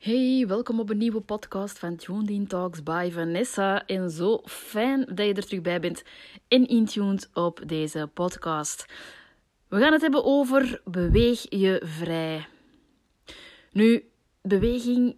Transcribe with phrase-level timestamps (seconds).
[0.00, 3.86] Hey, welkom op een nieuwe podcast van Tuned Talks by Vanessa.
[3.86, 6.02] En zo fijn dat je er terug bij bent
[6.48, 8.84] en intuned op deze podcast.
[9.68, 12.46] We gaan het hebben over beweeg je vrij.
[13.72, 14.10] Nu,
[14.42, 15.16] beweging,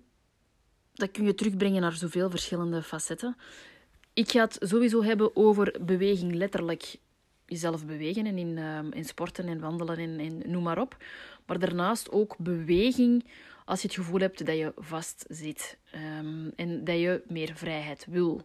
[0.93, 3.37] dat kun je terugbrengen naar zoveel verschillende facetten.
[4.13, 6.97] Ik ga het sowieso hebben over beweging letterlijk
[7.47, 10.97] jezelf bewegen en in, uh, in sporten en wandelen en, en noem maar op.
[11.47, 13.25] Maar daarnaast ook beweging
[13.65, 15.79] als je het gevoel hebt dat je vast zit
[16.19, 18.43] um, en dat je meer vrijheid wil.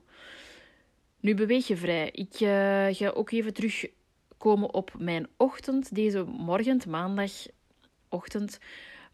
[1.19, 2.09] Nu beweeg je vrij.
[2.11, 5.95] Ik uh, ga ook even terugkomen op mijn ochtend.
[5.95, 8.59] Deze morgen, maandagochtend,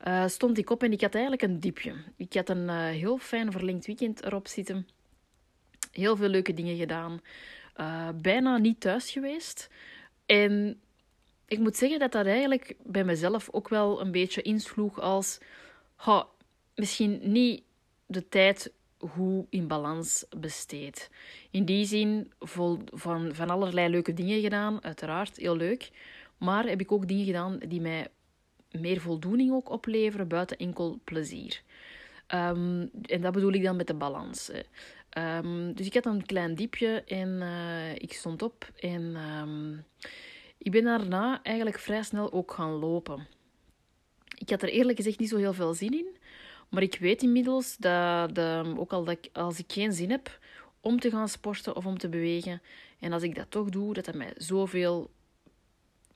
[0.08, 1.94] uh, stond ik op en ik had eigenlijk een diepje.
[2.16, 4.88] Ik had een uh, heel fijn verlengd weekend erop zitten.
[5.92, 7.22] Heel veel leuke dingen gedaan.
[8.22, 9.70] bijna niet thuis geweest.
[10.26, 10.82] En
[11.48, 15.40] ik moet zeggen dat dat eigenlijk bij mezelf ook wel een beetje insloeg als
[16.76, 17.64] misschien niet
[18.06, 21.10] de tijd hoe in balans besteed.
[21.52, 25.92] In die zin vol, van, van allerlei leuke dingen gedaan, uiteraard, heel leuk.
[26.38, 28.08] Maar heb ik ook dingen gedaan die mij
[28.72, 31.62] meer voldoening ook opleveren, buiten enkel plezier.
[32.28, 34.52] Um, en dat bedoel ik dan met de balans.
[35.18, 39.86] Um, dus ik had een klein diepje en uh, ik stond op en um,
[40.58, 43.28] ik ben daarna eigenlijk vrij snel ook gaan lopen.
[44.36, 46.18] Ik had er eerlijk gezegd niet zo heel veel zin in.
[46.70, 48.40] Maar ik weet inmiddels dat,
[48.78, 50.40] ook al dat ik, als ik geen zin heb
[50.82, 52.62] om te gaan sporten of om te bewegen,
[53.00, 55.10] en als ik dat toch doe, dat dat mij zoveel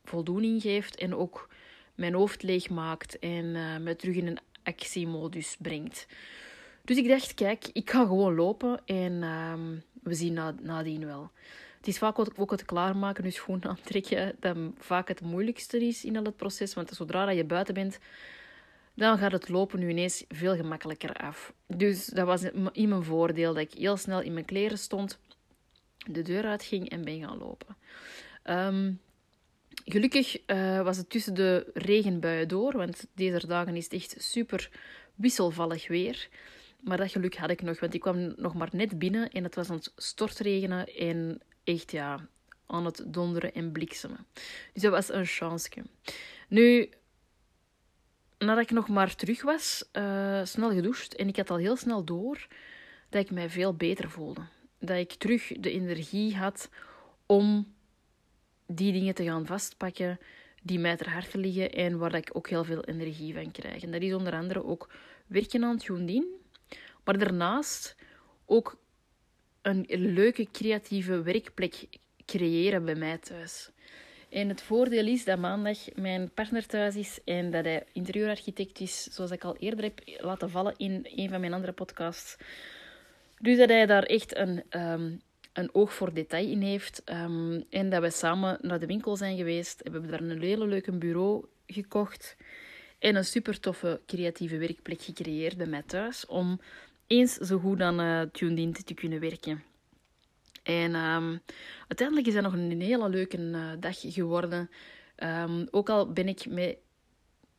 [0.03, 1.49] voldoening geeft en ook
[1.95, 6.07] mijn hoofd leeg maakt en uh, me terug in een actiemodus brengt.
[6.87, 9.53] Dus ik dacht, kijk, ik ga gewoon lopen en uh,
[10.03, 11.31] we zien na, nadien wel.
[11.77, 16.17] Het is vaak ook het klaarmaken, dus gewoon aantrekken, dat vaak het moeilijkste is in
[16.17, 16.73] al het proces.
[16.73, 17.99] Want zodra je buiten bent,
[18.93, 21.53] dan gaat het lopen nu ineens veel gemakkelijker af.
[21.65, 25.19] Dus dat was in mijn voordeel dat ik heel snel in mijn kleren stond,
[26.11, 27.77] de deur uitging en ben gaan lopen.
[28.43, 28.93] Ehm,
[29.85, 34.69] gelukkig uh, was het tussen de regenbuien door, want deze dagen is het echt super
[35.15, 36.29] wisselvallig weer.
[36.87, 39.55] Maar dat geluk had ik nog, want ik kwam nog maar net binnen en het
[39.55, 42.27] was aan het stortregenen en echt ja,
[42.65, 44.25] aan het donderen en bliksemen.
[44.73, 45.69] Dus dat was een chance.
[46.47, 46.89] Nu,
[48.37, 52.03] nadat ik nog maar terug was, uh, snel gedoucht en ik had al heel snel
[52.03, 52.47] door
[53.09, 54.41] dat ik mij veel beter voelde.
[54.79, 56.69] Dat ik terug de energie had
[57.25, 57.73] om
[58.65, 60.19] die dingen te gaan vastpakken
[60.63, 63.83] die mij ter harte liggen en waar ik ook heel veel energie van krijg.
[63.83, 64.89] En dat is onder andere ook
[65.27, 66.05] werken aan Tune
[67.07, 67.95] maar daarnaast
[68.45, 68.77] ook
[69.61, 71.87] een leuke creatieve werkplek
[72.25, 73.69] creëren bij mij thuis.
[74.29, 79.03] En het voordeel is dat maandag mijn partner thuis is en dat hij interieurarchitect is,
[79.03, 82.37] zoals ik al eerder heb laten vallen in een van mijn andere podcasts.
[83.39, 85.21] Dus dat hij daar echt een, um,
[85.53, 87.01] een oog voor detail in heeft.
[87.05, 89.83] Um, en dat we samen naar de winkel zijn geweest.
[89.83, 92.35] We hebben daar een hele leuke bureau gekocht.
[92.99, 96.25] En een super toffe creatieve werkplek gecreëerd bij mij thuis.
[96.25, 96.59] Om
[97.07, 99.63] eens zo goed aan uh, Tuned In te kunnen werken.
[100.63, 101.41] En um,
[101.87, 104.69] uiteindelijk is dat nog een hele leuke uh, dag geworden.
[105.23, 106.77] Um, ook al ben ik met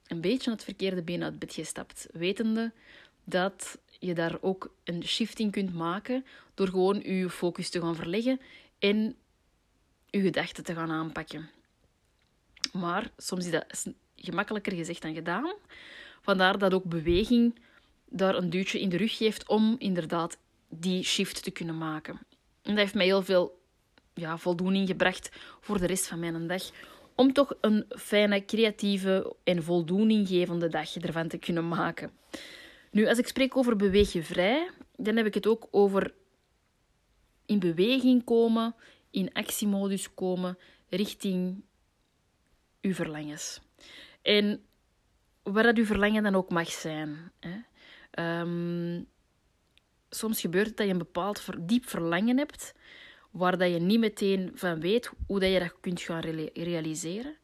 [0.06, 2.72] een beetje het verkeerde been uit bed gestapt, wetende
[3.24, 7.96] dat je daar ook een shift in kunt maken door gewoon je focus te gaan
[7.96, 8.40] verleggen
[8.78, 9.16] en
[10.06, 11.50] je gedachten te gaan aanpakken.
[12.72, 13.86] Maar soms is dat
[14.16, 15.54] gemakkelijker gezegd dan gedaan.
[16.20, 17.58] Vandaar dat ook beweging
[18.10, 20.38] daar een duwtje in de rug geeft om inderdaad
[20.68, 22.18] die shift te kunnen maken.
[22.62, 23.60] En dat heeft mij heel veel
[24.14, 26.62] ja, voldoening gebracht voor de rest van mijn dag.
[27.14, 32.10] Om toch een fijne, creatieve en voldoeninggevende dag ervan te kunnen maken.
[32.90, 36.14] Nu, als ik spreek over beweeg je vrij, dan heb ik het ook over
[37.46, 38.74] in beweging komen,
[39.10, 40.58] in actiemodus komen,
[40.88, 41.62] richting
[42.80, 43.60] uw verlangens.
[44.22, 44.62] En
[45.42, 47.32] waar dat uw verlangen dan ook mag zijn.
[47.40, 47.56] Hè.
[48.18, 49.06] Um,
[50.10, 52.74] soms gebeurt het dat je een bepaald diep verlangen hebt,
[53.30, 56.20] waar dat je niet meteen van weet hoe dat je dat kunt gaan
[56.52, 57.36] realiseren.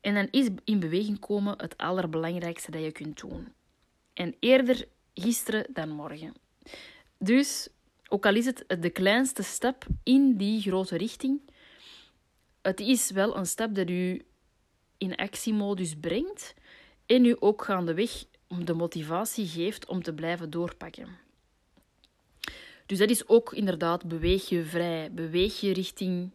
[0.00, 3.52] En dan is in beweging komen het allerbelangrijkste dat je kunt doen.
[4.14, 4.84] En eerder
[5.14, 6.32] gisteren dan morgen.
[7.18, 7.68] Dus,
[8.08, 11.40] ook al is het de kleinste stap in die grote richting,
[12.62, 14.24] het is wel een stap dat u
[14.98, 16.54] in actiemodus brengt
[17.06, 18.24] en u ook gaandeweg
[18.60, 21.08] de motivatie geeft om te blijven doorpakken.
[22.86, 26.30] Dus dat is ook inderdaad beweeg je vrij, beweeg je richting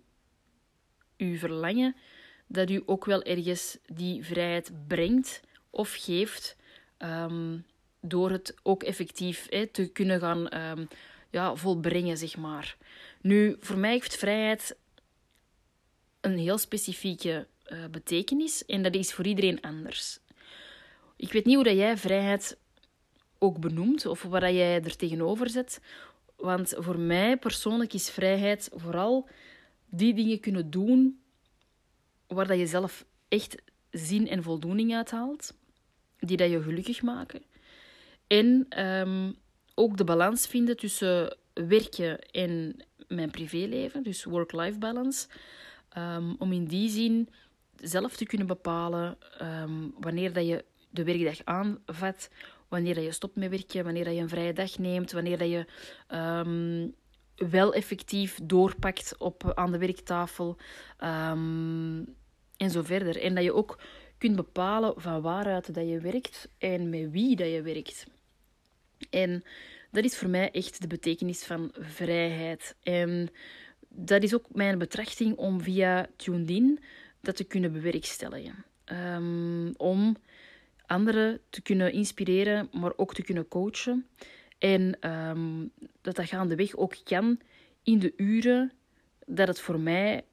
[1.18, 1.96] uw verlangen,
[2.48, 6.56] dat u ook wel ergens die vrijheid brengt of geeft
[7.00, 7.66] um,
[8.02, 10.88] door het ook effectief te kunnen gaan um,
[11.30, 12.78] ja, volbrengen, zeg maar.
[13.22, 14.78] Nu, voor mij heeft vrijheid
[16.22, 20.20] een heel specifieke uh, betekenis en dat is voor iedereen anders.
[21.18, 22.58] Ik weet niet hoe dat jij vrijheid
[23.38, 25.82] ook benoemt of wat jij er tegenover zet.
[26.36, 29.28] Want voor mij persoonlijk is vrijheid vooral
[29.90, 31.22] die dingen kunnen doen
[32.28, 33.56] waar dat je zelf echt
[33.92, 35.54] zin en voldoening uit haalt,
[36.20, 37.42] die dat je gelukkig maken.
[38.28, 39.36] En um,
[39.76, 42.76] ook de balans vinden tussen werken en
[43.08, 45.28] mijn privéleven, dus work-life balance.
[45.98, 47.30] Um, om in die zin
[47.76, 52.30] zelf te kunnen bepalen um, wanneer dat je de werkdag aanvat,
[52.68, 55.50] wanneer dat je stopt met werken, wanneer dat je een vrije dag neemt, wanneer dat
[55.50, 55.66] je
[56.16, 56.96] um,
[57.36, 60.58] wel effectief doorpakt op, aan de werktafel
[61.04, 62.16] um,
[62.58, 63.22] en zo verder.
[63.22, 63.80] En dat je ook
[64.18, 68.06] kunt bepalen van waaruit dat je werkt en met wie dat je werkt.
[69.10, 69.44] En
[69.92, 72.76] dat is voor mij echt de betekenis van vrijheid.
[72.84, 73.30] En
[73.90, 76.80] dat is ook mijn betrachting om via TuneIn
[77.22, 78.66] dat te kunnen bewerkstelligen.
[78.86, 80.18] Um, om
[80.88, 84.08] anderen te kunnen inspireren, maar ook te kunnen coachen.
[84.58, 87.40] En um, dat dat gaandeweg ook kan
[87.84, 88.72] in de uren
[89.26, 90.26] dat het voor mij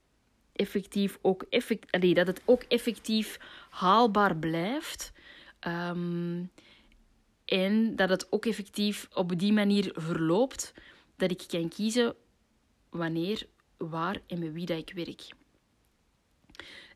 [0.52, 3.38] effectief ook, effect, dat het ook effectief
[3.70, 5.12] haalbaar blijft.
[5.60, 6.50] Um,
[7.44, 10.74] en dat het ook effectief op die manier verloopt
[11.16, 12.14] dat ik kan kiezen
[12.90, 13.46] wanneer,
[13.76, 15.28] waar en met wie dat ik werk.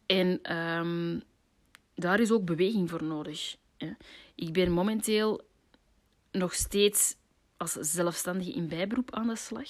[0.06, 1.22] En um,
[1.98, 3.56] daar is ook beweging voor nodig.
[4.34, 5.40] Ik ben momenteel
[6.32, 7.16] nog steeds
[7.56, 9.68] als zelfstandige in bijberoep aan de slag.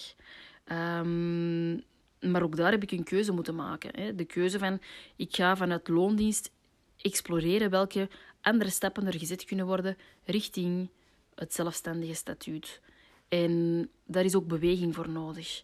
[0.73, 1.83] Um,
[2.21, 4.17] maar ook daar heb ik een keuze moeten maken.
[4.17, 4.81] De keuze van,
[5.17, 6.51] ik ga vanuit loondienst
[6.97, 8.09] exploreren welke
[8.41, 10.89] andere stappen er gezet kunnen worden richting
[11.35, 12.81] het zelfstandige statuut.
[13.29, 15.63] En daar is ook beweging voor nodig.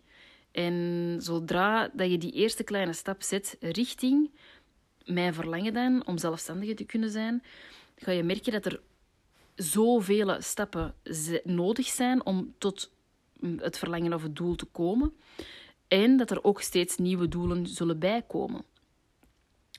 [0.50, 4.30] En zodra dat je die eerste kleine stap zet richting
[5.04, 7.42] mijn verlangen dan om zelfstandige te kunnen zijn,
[7.96, 8.80] ga je merken dat er
[9.54, 10.94] zoveel stappen
[11.44, 12.90] nodig zijn om tot
[13.56, 15.12] het verlangen of het doel te komen.
[15.88, 18.64] En dat er ook steeds nieuwe doelen zullen bijkomen.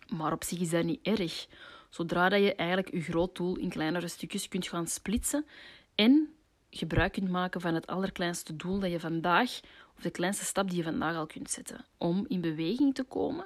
[0.07, 1.47] Maar op zich is dat niet erg.
[1.89, 5.45] Zodra dat je eigenlijk je groot doel in kleinere stukjes kunt gaan splitsen
[5.95, 6.35] en
[6.69, 9.59] gebruik kunt maken van het allerkleinste doel dat je vandaag,
[9.95, 13.45] of de kleinste stap die je vandaag al kunt zetten, om in beweging te komen,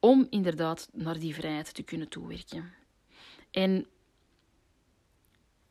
[0.00, 2.72] om inderdaad naar die vrijheid te kunnen toewerken.
[3.50, 3.86] En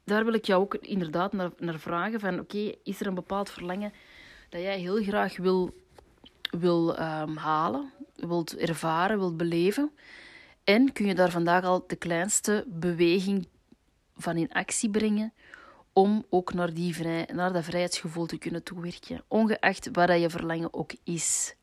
[0.03, 3.93] daar wil ik jou ook inderdaad naar, vragen van oké, is er een bepaald verlangen
[4.49, 5.75] dat jij heel graag wil,
[6.59, 9.91] wil um, halen, wilt ervaren, wilt beleven?
[10.63, 13.47] En kun je daar vandaag al de kleinste beweging
[14.15, 15.33] van in actie brengen
[15.93, 20.73] om ook naar, die vrij, naar dat vrijheidsgevoel te kunnen toewerken, ongeacht wat je verlangen
[20.73, 21.55] ook is.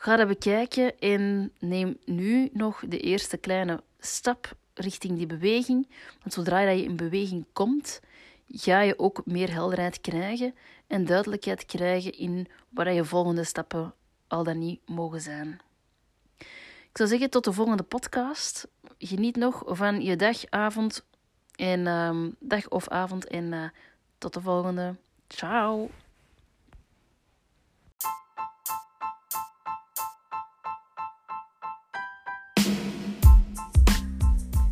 [0.00, 5.88] Ga dat bekijken en neem nu nog de eerste kleine stap richting die beweging.
[6.20, 8.00] Want zodra je in beweging komt,
[8.48, 10.54] ga je ook meer helderheid krijgen
[10.86, 13.94] en duidelijkheid krijgen in wat je volgende stappen
[14.26, 15.60] al dan niet mogen zijn.
[16.90, 18.68] Ik zou zeggen tot de volgende podcast.
[18.98, 21.04] Geniet nog van je dag, avond
[21.54, 23.64] en um, dag of avond en uh,
[24.18, 24.94] tot de volgende.
[25.28, 25.90] Ciao.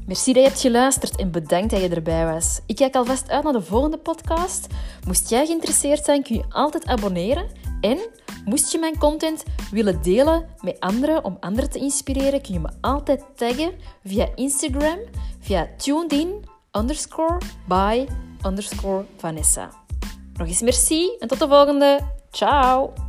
[0.07, 2.61] Merci dat je hebt geluisterd en bedankt dat je erbij was.
[2.67, 4.67] Ik kijk alvast uit naar de volgende podcast.
[5.07, 7.47] Moest jij geïnteresseerd zijn, kun je altijd abonneren.
[7.81, 7.99] En
[8.45, 12.69] moest je mijn content willen delen met anderen om anderen te inspireren, kun je me
[12.81, 13.73] altijd taggen
[14.05, 14.99] via Instagram,
[15.41, 18.07] via tunedin underscore by.
[20.37, 22.01] Nog eens merci en tot de volgende.
[22.31, 23.06] Ciao!